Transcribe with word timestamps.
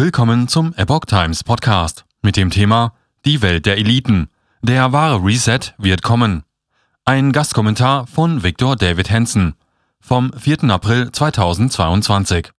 Willkommen 0.00 0.46
zum 0.46 0.74
Epoch 0.74 1.06
Times 1.06 1.42
Podcast 1.42 2.04
mit 2.22 2.36
dem 2.36 2.50
Thema 2.50 2.94
Die 3.24 3.42
Welt 3.42 3.66
der 3.66 3.78
Eliten. 3.78 4.28
Der 4.62 4.92
wahre 4.92 5.24
Reset 5.24 5.74
wird 5.76 6.04
kommen. 6.04 6.44
Ein 7.04 7.32
Gastkommentar 7.32 8.06
von 8.06 8.44
Victor 8.44 8.76
David 8.76 9.10
Hansen 9.10 9.56
vom 9.98 10.32
4. 10.32 10.70
April 10.70 11.10
2022. 11.10 12.52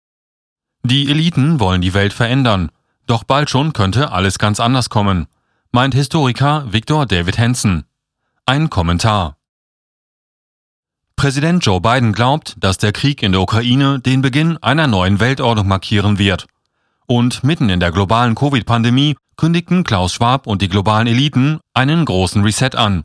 Die 0.83 1.09
Eliten 1.09 1.61
wollen 1.61 1.79
die 1.79 1.93
Welt 1.93 2.11
verändern, 2.11 2.71
doch 3.07 3.23
bald 3.23 3.49
schon 3.49 3.71
könnte 3.71 4.11
alles 4.11 4.37
ganz 4.37 4.59
anders 4.59 4.89
kommen, 4.89 5.27
meint 5.71 5.93
Historiker 5.93 6.65
Victor 6.69 7.05
David 7.05 7.39
Hansen. 7.39 7.85
Ein 8.45 8.69
Kommentar. 8.69 9.37
Präsident 11.15 11.63
Joe 11.63 11.79
Biden 11.79 12.11
glaubt, 12.11 12.57
dass 12.59 12.79
der 12.79 12.91
Krieg 12.91 13.23
in 13.23 13.31
der 13.31 13.39
Ukraine 13.39 14.01
den 14.01 14.21
Beginn 14.21 14.57
einer 14.57 14.87
neuen 14.87 15.21
Weltordnung 15.21 15.69
markieren 15.69 16.19
wird. 16.19 16.45
Und 17.11 17.43
mitten 17.43 17.69
in 17.69 17.79
der 17.79 17.91
globalen 17.91 18.35
Covid-Pandemie 18.35 19.15
kündigten 19.35 19.83
Klaus 19.83 20.13
Schwab 20.13 20.45
und 20.45 20.61
die 20.61 20.69
globalen 20.69 21.07
Eliten 21.07 21.59
einen 21.73 22.05
großen 22.05 22.43
Reset 22.43 22.75
an. 22.75 23.03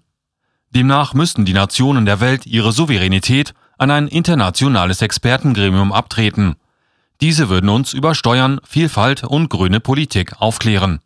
Demnach 0.75 1.15
müssten 1.15 1.47
die 1.47 1.55
Nationen 1.55 2.05
der 2.05 2.21
Welt 2.21 2.45
ihre 2.45 2.73
Souveränität 2.73 3.55
an 3.79 3.91
ein 3.91 4.07
internationales 4.07 5.01
Expertengremium 5.01 5.91
abtreten. 5.91 6.57
Diese 7.23 7.49
würden 7.49 7.71
uns 7.71 7.95
über 7.95 8.15
Steuern, 8.15 8.61
Vielfalt 8.63 9.25
und 9.25 9.49
grüne 9.49 9.81
Politik 9.81 10.39
aufklären. 10.39 11.01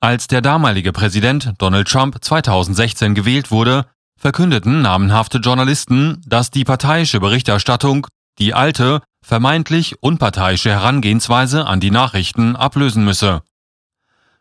Als 0.00 0.26
der 0.26 0.40
damalige 0.40 0.92
Präsident 0.92 1.52
Donald 1.58 1.86
Trump 1.86 2.16
2016 2.24 3.14
gewählt 3.14 3.50
wurde, 3.50 3.84
verkündeten 4.16 4.80
namenhafte 4.80 5.36
Journalisten, 5.36 6.22
dass 6.26 6.50
die 6.50 6.64
parteiische 6.64 7.20
Berichterstattung 7.20 8.06
die 8.38 8.54
alte, 8.54 9.02
vermeintlich 9.22 10.02
unparteiische 10.02 10.70
Herangehensweise 10.70 11.66
an 11.66 11.80
die 11.80 11.90
Nachrichten 11.90 12.56
ablösen 12.56 13.04
müsse. 13.04 13.42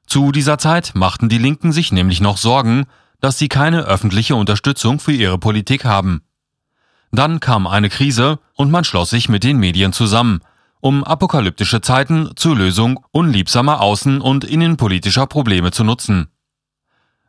Zu 0.08 0.32
dieser 0.32 0.58
Zeit 0.58 0.94
machten 0.96 1.30
die 1.30 1.38
Linken 1.38 1.72
sich 1.72 1.92
nämlich 1.92 2.22
noch 2.22 2.38
Sorgen, 2.38 2.86
dass 3.22 3.38
sie 3.38 3.50
keine 3.50 3.82
öffentliche 3.82 4.36
Unterstützung 4.36 5.00
für 5.00 5.12
ihre 5.12 5.38
Politik 5.38 5.86
haben. 5.86 6.24
Dann 7.12 7.40
kam 7.40 7.68
eine 7.68 7.90
Krise 7.90 8.40
und 8.56 8.72
man 8.72 8.84
schloss 8.84 9.10
sich 9.10 9.30
mit 9.30 9.44
den 9.44 9.58
Medien 9.58 9.94
zusammen, 9.94 10.42
um 10.82 11.04
apokalyptische 11.04 11.82
Zeiten 11.82 12.32
zur 12.36 12.56
Lösung 12.56 13.04
unliebsamer 13.12 13.82
außen- 13.82 14.20
und 14.20 14.46
innenpolitischer 14.46 15.28
Probleme 15.28 15.72
zu 15.72 15.84
nutzen. 15.84 16.30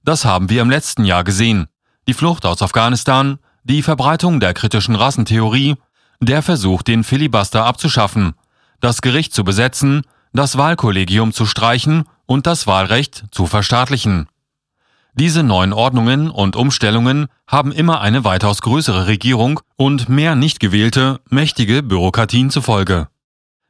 Das 0.05 0.25
haben 0.25 0.48
wir 0.48 0.62
im 0.62 0.70
letzten 0.70 1.05
Jahr 1.05 1.25
gesehen, 1.25 1.67
die 2.07 2.14
Flucht 2.14 2.47
aus 2.47 2.62
Afghanistan, 2.62 3.39
die 3.64 3.83
Verbreitung 3.83 4.41
der 4.41 4.55
kritischen 4.55 4.95
Rassentheorie, 4.95 5.77
der 6.21 6.43
Versuch, 6.43 6.83
den 6.83 7.03
Filibuster 7.03 7.65
abzuschaffen, 7.65 8.35
das 8.81 9.01
Gericht 9.03 9.33
zu 9.35 9.43
besetzen, 9.43 10.03
das 10.33 10.57
Wahlkollegium 10.57 11.33
zu 11.33 11.47
streichen 11.47 12.05
und 12.27 12.47
das 12.47 12.67
Wahlrecht 12.67 13.25
zu 13.31 13.47
verstaatlichen. 13.47 14.29
Diese 15.15 15.43
neuen 15.43 15.73
Ordnungen 15.73 16.31
und 16.31 16.55
Umstellungen 16.55 17.27
haben 17.48 17.73
immer 17.73 18.01
eine 18.01 18.25
weitaus 18.25 18.63
größere 18.63 19.09
Regierung 19.09 19.61
und 19.77 20.09
mehr 20.09 20.37
nicht 20.37 20.61
gewählte, 20.61 21.21
mächtige 21.29 21.83
Bürokratien 21.83 22.51
zur 22.51 22.63
Folge. 22.63 23.09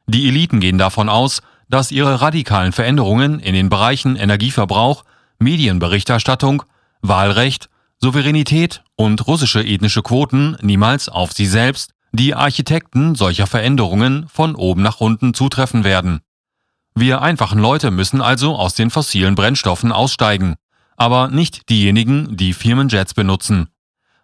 Die 0.05 0.27
Eliten 0.27 0.59
gehen 0.59 0.77
davon 0.77 1.09
aus, 1.09 1.41
dass 1.67 1.91
ihre 1.91 2.21
radikalen 2.21 2.73
Veränderungen 2.73 3.39
in 3.39 3.55
den 3.55 3.69
Bereichen 3.69 4.17
Energieverbrauch, 4.17 5.03
Medienberichterstattung, 5.39 6.63
Wahlrecht, 7.01 7.69
Souveränität 7.97 8.83
und 8.95 9.25
russische 9.25 9.63
ethnische 9.63 10.03
Quoten 10.03 10.57
niemals 10.61 11.09
auf 11.09 11.31
sie 11.31 11.45
selbst, 11.47 11.93
die 12.11 12.35
Architekten 12.35 13.15
solcher 13.15 13.47
Veränderungen, 13.47 14.27
von 14.27 14.55
oben 14.55 14.81
nach 14.81 14.99
unten 14.99 15.33
zutreffen 15.33 15.83
werden. 15.83 16.21
Wir 16.93 17.21
einfachen 17.21 17.59
Leute 17.59 17.89
müssen 17.89 18.21
also 18.21 18.55
aus 18.55 18.75
den 18.75 18.89
fossilen 18.89 19.35
Brennstoffen 19.35 19.91
aussteigen, 19.91 20.55
aber 20.97 21.29
nicht 21.29 21.69
diejenigen, 21.69 22.35
die 22.35 22.53
Firmenjets 22.53 23.13
benutzen. 23.13 23.69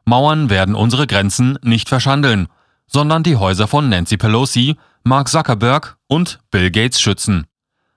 Mauern 0.05 0.49
werden 0.49 0.75
unsere 0.75 1.07
Grenzen 1.07 1.57
nicht 1.63 1.89
verschandeln, 1.89 2.47
sondern 2.87 3.23
die 3.23 3.37
Häuser 3.37 3.67
von 3.67 3.89
Nancy 3.89 4.17
Pelosi, 4.17 4.75
Mark 5.03 5.29
Zuckerberg 5.29 5.97
und 6.07 6.39
Bill 6.51 6.71
Gates 6.71 6.99
schützen. 7.01 7.47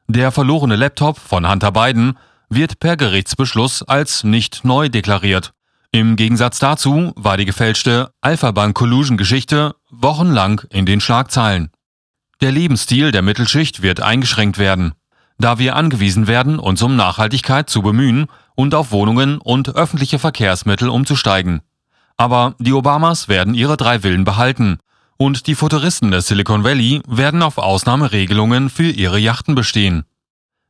Der 0.06 0.32
verlorene 0.32 0.76
Laptop 0.76 1.18
von 1.18 1.48
Hunter 1.48 1.72
Biden 1.72 2.18
wird 2.48 2.80
per 2.80 2.96
Gerichtsbeschluss 2.96 3.82
als 3.84 4.24
nicht 4.24 4.64
neu 4.64 4.88
deklariert. 4.88 5.52
Im 5.92 6.14
Gegensatz 6.14 6.60
dazu 6.60 7.12
war 7.16 7.36
die 7.36 7.46
gefälschte 7.46 8.12
Alpha-Bank-Collusion-Geschichte 8.20 9.74
wochenlang 9.90 10.62
in 10.70 10.86
den 10.86 11.00
Schlagzeilen. 11.00 11.70
Der 12.40 12.52
Lebensstil 12.52 13.10
der 13.10 13.22
Mittelschicht 13.22 13.82
wird 13.82 14.00
eingeschränkt 14.00 14.58
werden, 14.58 14.94
da 15.38 15.58
wir 15.58 15.74
angewiesen 15.74 16.28
werden, 16.28 16.60
uns 16.60 16.80
um 16.82 16.94
Nachhaltigkeit 16.94 17.68
zu 17.68 17.82
bemühen 17.82 18.26
und 18.54 18.74
auf 18.74 18.92
Wohnungen 18.92 19.38
und 19.38 19.74
öffentliche 19.74 20.20
Verkehrsmittel 20.20 20.88
umzusteigen. 20.88 21.60
Aber 22.16 22.54
die 22.60 22.72
Obamas 22.72 23.28
werden 23.28 23.54
ihre 23.54 23.76
drei 23.76 24.00
Villen 24.00 24.24
behalten 24.24 24.78
und 25.16 25.48
die 25.48 25.56
Futuristen 25.56 26.12
des 26.12 26.28
Silicon 26.28 26.62
Valley 26.62 27.02
werden 27.08 27.42
auf 27.42 27.58
Ausnahmeregelungen 27.58 28.70
für 28.70 28.90
ihre 28.90 29.18
Yachten 29.18 29.56
bestehen. 29.56 30.04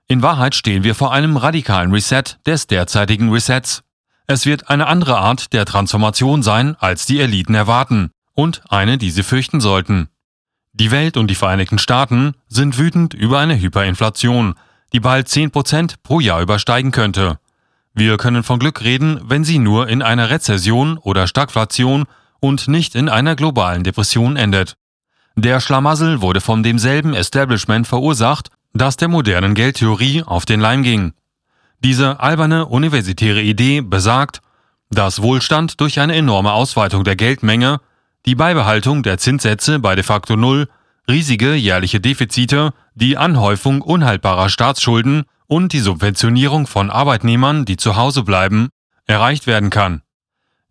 In 0.09 0.23
Wahrheit 0.23 0.55
stehen 0.55 0.83
wir 0.83 0.95
vor 0.95 1.13
einem 1.13 1.37
radikalen 1.37 1.93
Reset 1.93 2.39
des 2.47 2.67
derzeitigen 2.67 3.31
Resets. 3.31 3.83
Es 4.31 4.47
wird 4.47 4.71
eine 4.71 4.87
andere 4.87 5.19
Art 5.19 5.53
der 5.55 5.65
Transformation 5.65 6.45
sein, 6.45 6.77
als 6.79 7.05
die 7.05 7.19
Eliten 7.19 7.57
erwarten, 7.57 8.13
und 8.33 8.63
eine, 8.69 8.97
die 8.97 9.11
sie 9.11 9.25
fürchten 9.25 9.61
sollten. 9.61 10.09
Die 10.73 10.93
Welt 10.93 11.17
und 11.17 11.27
die 11.27 11.35
Vereinigten 11.35 11.81
Staaten 11.81 12.35
sind 12.47 12.79
wütend 12.79 13.13
über 13.13 13.41
eine 13.41 13.61
Hyperinflation, 13.61 14.55
die 14.93 15.01
bald 15.01 15.27
10% 15.27 15.95
pro 16.05 16.21
Jahr 16.21 16.41
übersteigen 16.43 16.93
könnte. 16.93 17.41
Wir 17.93 18.19
können 18.19 18.45
von 18.45 18.61
Glück 18.61 18.85
reden, 18.85 19.21
wenn 19.25 19.43
sie 19.43 19.59
nur 19.59 19.89
in 19.89 20.01
einer 20.01 20.31
Rezession 20.31 20.99
oder 20.99 21.27
Stagflation 21.27 22.05
und 22.39 22.69
nicht 22.69 22.95
in 22.95 23.09
einer 23.09 23.35
globalen 23.35 23.83
Depression 23.83 24.37
endet. 24.37 24.77
Der 25.35 25.59
Schlamassel 25.59 26.21
wurde 26.21 26.41
von 26.41 26.63
demselben 26.63 27.15
Establishment 27.15 27.89
verursacht, 27.89 28.51
das 28.75 28.97
der 28.97 29.09
modernen 29.09 29.55
Geldtheorie 29.55 30.23
auf 30.23 30.45
den 30.45 30.61
Leim 30.61 30.85
ging. 30.85 31.15
Diese 31.83 32.21
alberne 32.21 32.67
universitäre 32.67 33.41
Idee 33.41 33.81
besagt, 33.81 34.43
dass 34.91 35.23
Wohlstand 35.23 35.81
durch 35.81 35.99
eine 35.99 36.15
enorme 36.15 36.53
Ausweitung 36.53 37.05
der 37.05 37.17
Geldmenge, 37.17 37.81
die 38.27 38.35
Beibehaltung 38.35 39.03
der 39.03 39.17
Zinssätze 39.17 39.79
bei 39.79 39.95
de 39.95 40.05
facto 40.05 40.37
Null, 40.37 40.69
riesige 41.09 41.55
jährliche 41.55 41.99
Defizite, 41.99 42.75
die 42.95 43.17
Anhäufung 43.17 43.81
unhaltbarer 43.81 44.51
Staatsschulden 44.51 45.25
und 45.47 45.73
die 45.73 45.79
Subventionierung 45.79 46.67
von 46.67 46.91
Arbeitnehmern, 46.91 47.65
die 47.65 47.79
zu 47.79 47.97
Hause 47.97 48.25
bleiben, 48.25 48.69
erreicht 49.07 49.47
werden 49.47 49.71
kann. 49.71 50.03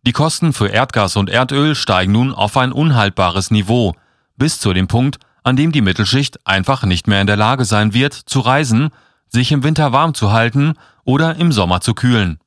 Die 0.05 0.11
Kosten 0.11 0.53
für 0.53 0.67
Erdgas 0.67 1.15
und 1.15 1.31
Erdöl 1.31 1.73
steigen 1.73 2.11
nun 2.11 2.33
auf 2.35 2.55
ein 2.55 2.71
unhaltbares 2.71 3.49
Niveau, 3.49 3.95
bis 4.37 4.59
zu 4.59 4.73
dem 4.73 4.87
Punkt, 4.87 5.17
an 5.41 5.55
dem 5.55 5.71
die 5.71 5.81
Mittelschicht 5.81 6.45
einfach 6.45 6.83
nicht 6.83 7.07
mehr 7.07 7.19
in 7.19 7.27
der 7.27 7.35
Lage 7.35 7.65
sein 7.65 7.95
wird, 7.95 8.13
zu 8.13 8.41
reisen, 8.41 8.89
sich 9.27 9.51
im 9.51 9.63
Winter 9.63 9.91
warm 9.91 10.13
zu 10.13 10.31
halten 10.31 10.75
oder 11.09 11.37
im 11.37 11.51
Sommer 11.51 11.81
zu 11.81 11.95
kühlen. 11.95 12.37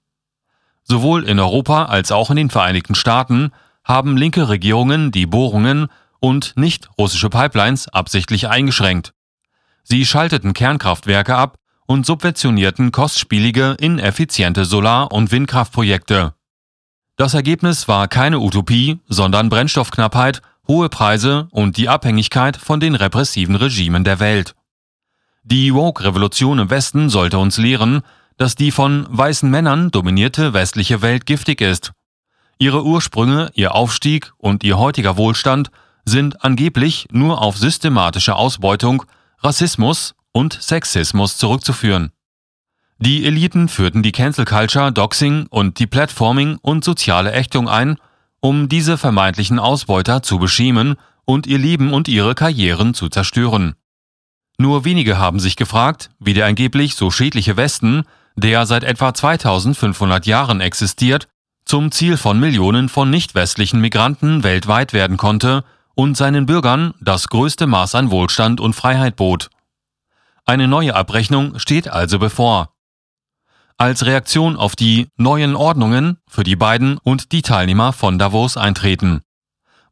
Sowohl 0.84 1.24
in 1.24 1.40
Europa 1.40 1.86
als 1.86 2.12
auch 2.12 2.30
in 2.30 2.36
den 2.36 2.48
Vereinigten 2.48 2.94
Staaten 2.94 3.50
haben 3.82 4.16
linke 4.16 4.48
Regierungen 4.48 5.10
die 5.10 5.26
Bohrungen 5.26 5.88
und 6.20 6.56
nicht 6.56 6.88
russische 6.96 7.28
Pipelines 7.28 7.88
absichtlich 7.88 8.48
eingeschränkt. 8.48 9.14
Sie 9.82 10.06
schalteten 10.06 10.54
Kernkraftwerke 10.54 11.34
ab 11.34 11.58
und 11.86 12.06
subventionierten 12.06 12.92
kostspielige, 12.92 13.74
ineffiziente 13.80 14.64
Solar- 14.64 15.10
und 15.10 15.32
Windkraftprojekte. 15.32 16.34
Das 17.16 17.34
Ergebnis 17.34 17.88
war 17.88 18.06
keine 18.06 18.38
Utopie, 18.38 19.00
sondern 19.08 19.48
Brennstoffknappheit, 19.48 20.40
hohe 20.68 20.88
Preise 20.88 21.48
und 21.50 21.76
die 21.78 21.88
Abhängigkeit 21.88 22.56
von 22.56 22.78
den 22.78 22.94
repressiven 22.94 23.56
Regimen 23.56 24.04
der 24.04 24.20
Welt. 24.20 24.54
Die 25.42 25.74
Woke-Revolution 25.74 26.60
im 26.60 26.70
Westen 26.70 27.08
sollte 27.08 27.38
uns 27.38 27.58
lehren, 27.58 28.02
dass 28.36 28.54
die 28.54 28.70
von 28.70 29.06
weißen 29.08 29.50
Männern 29.50 29.90
dominierte 29.90 30.52
westliche 30.52 31.02
Welt 31.02 31.26
giftig 31.26 31.60
ist. 31.60 31.92
Ihre 32.58 32.84
Ursprünge, 32.84 33.50
ihr 33.54 33.74
Aufstieg 33.74 34.32
und 34.38 34.64
ihr 34.64 34.78
heutiger 34.78 35.16
Wohlstand 35.16 35.70
sind 36.04 36.44
angeblich 36.44 37.08
nur 37.10 37.40
auf 37.40 37.56
systematische 37.56 38.34
Ausbeutung, 38.36 39.04
Rassismus 39.38 40.14
und 40.32 40.60
Sexismus 40.60 41.36
zurückzuführen. 41.36 42.10
Die 42.98 43.26
Eliten 43.26 43.68
führten 43.68 44.02
die 44.02 44.12
Cancel 44.12 44.44
Culture, 44.44 44.92
Doxing 44.92 45.46
und 45.50 45.78
die 45.78 45.88
Platforming 45.88 46.58
und 46.62 46.84
soziale 46.84 47.32
Ächtung 47.32 47.68
ein, 47.68 47.96
um 48.40 48.68
diese 48.68 48.96
vermeintlichen 48.96 49.58
Ausbeuter 49.58 50.22
zu 50.22 50.38
beschämen 50.38 50.96
und 51.24 51.46
ihr 51.46 51.58
Leben 51.58 51.92
und 51.92 52.08
ihre 52.08 52.34
Karrieren 52.34 52.94
zu 52.94 53.08
zerstören. 53.08 53.74
Nur 54.58 54.84
wenige 54.84 55.18
haben 55.18 55.40
sich 55.40 55.56
gefragt, 55.56 56.10
wie 56.20 56.34
der 56.34 56.46
angeblich 56.46 56.94
so 56.94 57.10
schädliche 57.10 57.56
Westen 57.56 58.04
der 58.36 58.66
seit 58.66 58.84
etwa 58.84 59.14
2500 59.14 60.26
Jahren 60.26 60.60
existiert, 60.60 61.28
zum 61.64 61.92
Ziel 61.92 62.16
von 62.16 62.40
Millionen 62.40 62.88
von 62.88 63.10
nicht 63.10 63.34
westlichen 63.34 63.80
Migranten 63.80 64.42
weltweit 64.42 64.92
werden 64.92 65.16
konnte 65.16 65.64
und 65.94 66.16
seinen 66.16 66.46
Bürgern 66.46 66.94
das 67.00 67.28
größte 67.28 67.66
Maß 67.66 67.94
an 67.94 68.10
Wohlstand 68.10 68.60
und 68.60 68.74
Freiheit 68.74 69.16
bot. 69.16 69.50
Eine 70.44 70.66
neue 70.66 70.94
Abrechnung 70.94 71.58
steht 71.58 71.88
also 71.88 72.18
bevor. 72.18 72.70
Als 73.78 74.04
Reaktion 74.04 74.56
auf 74.56 74.76
die 74.76 75.08
neuen 75.16 75.56
Ordnungen, 75.56 76.18
für 76.28 76.44
die 76.44 76.56
Biden 76.56 76.98
und 76.98 77.32
die 77.32 77.42
Teilnehmer 77.42 77.92
von 77.92 78.18
Davos 78.18 78.56
eintreten. 78.56 79.22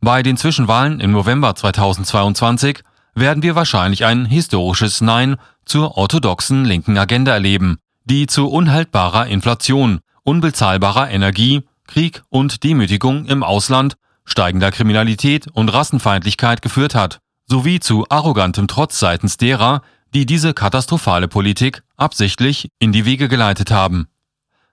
Bei 0.01 0.23
den 0.23 0.37
Zwischenwahlen 0.37 1.01
im 1.01 1.13
November 1.13 1.55
2022 1.55 2.83
werden 3.15 3.43
wir 3.43 3.55
wahrscheinlich 3.55 4.05
ein 4.05 4.25
historisches 4.25 5.01
Nein 5.01 5.37
zur 5.65 5.97
orthodoxen 5.97 6.65
linken 6.65 6.99
Agenda 6.99 7.33
erleben, 7.33 7.79
die 8.05 8.27
zu 8.27 8.49
unhaltbarer 8.49 9.27
Inflation, 9.27 10.01
unbezahlbarer 10.23 11.11
Energie, 11.11 11.63
Krieg 11.87 12.23
und 12.29 12.63
Demütigung 12.63 13.27
im 13.27 13.43
Ausland, 13.43 13.97
steigender 14.25 14.71
Kriminalität 14.71 15.49
und 15.49 15.69
Rassenfeindlichkeit 15.69 16.63
geführt 16.63 16.95
hat, 16.95 17.21
sowie 17.47 17.81
zu 17.81 18.07
arrogantem 18.09 18.69
Trotz 18.69 18.99
seitens 18.99 19.37
derer, 19.37 19.83
die 20.15 20.27
diese 20.27 20.55
katastrophale 20.55 21.29
Politik 21.29 21.83
absichtlich 21.97 22.71
in 22.79 22.93
die 22.93 23.05
Wege 23.05 23.29
geleitet 23.29 23.71
haben. 23.71 24.09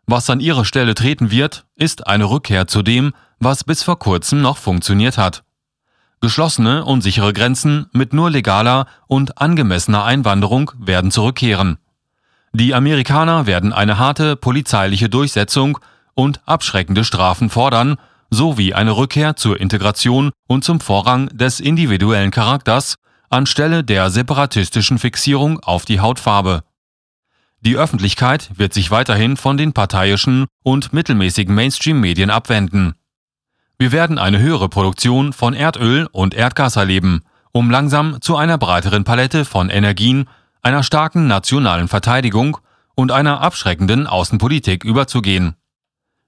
Was 0.05 0.29
an 0.29 0.39
ihre 0.39 0.63
Stelle 0.63 0.95
treten 0.95 1.31
wird, 1.31 1.65
ist 1.75 2.07
eine 2.07 2.29
Rückkehr 2.29 2.67
zu 2.67 2.81
dem, 2.81 3.13
was 3.39 3.63
bis 3.63 3.83
vor 3.83 3.99
kurzem 3.99 4.41
noch 4.41 4.57
funktioniert 4.57 5.17
hat. 5.17 5.43
Geschlossene 6.21 6.85
und 6.85 7.01
sichere 7.01 7.33
Grenzen 7.33 7.87
mit 7.91 8.13
nur 8.13 8.31
legaler 8.31 8.87
und 9.07 9.39
angemessener 9.39 10.03
Einwanderung 10.03 10.71
werden 10.79 11.11
zurückkehren. 11.11 11.77
Die 12.59 12.73
Amerikaner 12.73 13.45
werden 13.45 13.71
eine 13.71 13.99
harte 13.99 14.35
polizeiliche 14.35 15.09
Durchsetzung 15.09 15.77
und 16.15 16.41
abschreckende 16.47 17.03
Strafen 17.03 17.51
fordern, 17.51 17.97
sowie 18.31 18.73
eine 18.73 18.97
Rückkehr 18.97 19.35
zur 19.35 19.61
Integration 19.61 20.31
und 20.47 20.63
zum 20.63 20.79
Vorrang 20.79 21.27
des 21.27 21.59
individuellen 21.59 22.31
Charakters 22.31 22.95
anstelle 23.29 23.83
der 23.83 24.09
separatistischen 24.09 24.97
Fixierung 24.97 25.59
auf 25.59 25.85
die 25.85 25.99
Hautfarbe. 25.99 26.63
Die 27.61 27.77
Öffentlichkeit 27.77 28.49
wird 28.55 28.73
sich 28.73 28.89
weiterhin 28.89 29.37
von 29.37 29.57
den 29.57 29.73
parteiischen 29.73 30.47
und 30.63 30.93
mittelmäßigen 30.93 31.53
Mainstream-Medien 31.53 32.31
abwenden. 32.31 32.95
Wir 33.77 33.91
werden 33.91 34.17
eine 34.17 34.39
höhere 34.39 34.67
Produktion 34.67 35.31
von 35.31 35.53
Erdöl 35.53 36.07
und 36.11 36.33
Erdgas 36.33 36.75
erleben, 36.75 37.21
um 37.51 37.69
langsam 37.69 38.19
zu 38.19 38.35
einer 38.35 38.57
breiteren 38.57 39.03
Palette 39.03 39.45
von 39.45 39.69
Energien, 39.69 40.27
einer 40.67 40.83
starken 40.83 41.27
nationalen 41.27 41.87
Verteidigung 41.87 42.57
und 42.93 43.13
einer 43.13 43.39
abschreckenden 43.39 44.05
Außenpolitik 44.05 44.83
überzugehen. 44.83 45.55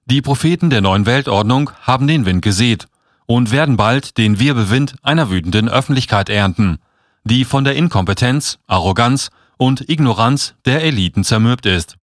Die 0.06 0.22
Propheten 0.22 0.70
der 0.70 0.80
neuen 0.80 1.04
Weltordnung 1.04 1.72
haben 1.82 2.06
den 2.06 2.24
Wind 2.24 2.40
gesät 2.40 2.86
und 3.26 3.52
werden 3.52 3.76
bald 3.76 4.16
den 4.16 4.40
Wirbelwind 4.40 4.94
einer 5.02 5.28
wütenden 5.28 5.68
Öffentlichkeit 5.68 6.30
ernten, 6.30 6.78
die 7.22 7.44
von 7.44 7.64
der 7.64 7.76
Inkompetenz, 7.76 8.58
Arroganz 8.66 9.28
und 9.58 9.86
Ignoranz 9.90 10.54
der 10.64 10.82
Eliten 10.84 11.22
zermürbt 11.22 11.66
ist. 11.66 11.98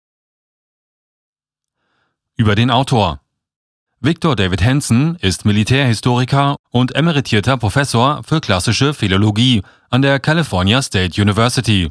Über 2.36 2.54
den 2.54 2.70
Autor 2.70 3.20
Victor 3.98 4.36
David 4.36 4.62
Hansen 4.62 5.16
ist 5.16 5.44
Militärhistoriker 5.44 6.54
und 6.70 6.94
emeritierter 6.94 7.56
Professor 7.56 8.22
für 8.22 8.40
klassische 8.40 8.94
Philologie 8.94 9.64
an 9.90 10.02
der 10.02 10.20
California 10.20 10.80
State 10.82 11.20
University. 11.20 11.90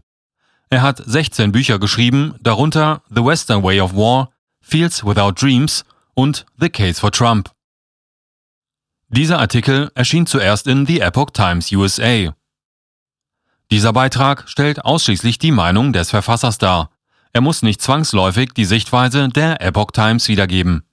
Er 0.69 0.81
hat 0.81 1.02
16 1.06 1.52
Bücher 1.52 1.80
geschrieben, 1.80 2.36
darunter 2.42 3.02
The 3.10 3.24
Western 3.24 3.64
Way 3.64 3.80
of 3.80 3.96
War, 3.96 4.31
Fields 4.60 5.06
Without 5.06 5.31
Dreams 5.31 5.86
und 6.14 6.46
The 6.60 6.69
Case 6.69 7.00
for 7.00 7.12
Trump. 7.12 7.52
Dieser 9.08 9.40
Artikel 9.40 9.90
erschien 9.96 10.25
zuerst 10.25 10.68
in 10.68 10.86
The 10.86 11.00
Epoch 11.00 11.30
Times 11.31 11.72
USA. 11.72 12.36
Dieser 13.72 13.94
Beitrag 13.94 14.50
stellt 14.50 14.84
ausschließlich 14.84 15.40
die 15.40 15.52
Meinung 15.52 15.94
des 15.94 16.10
Verfassers 16.10 16.58
dar. 16.58 16.92
Er 17.31 17.42
muss 17.42 17.62
nicht 17.62 17.81
zwangsläufig 17.81 18.54
die 18.54 18.66
Sichtweise 18.66 19.30
der 19.30 19.62
Epoch 19.62 19.92
Times 19.92 20.28
wiedergeben. 20.28 20.87